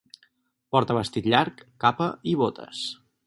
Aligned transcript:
Porta 0.75 0.95
vestit 0.99 1.29
llarg, 1.33 1.61
capa 1.85 2.09
i 2.31 2.35
botes. 2.43 2.83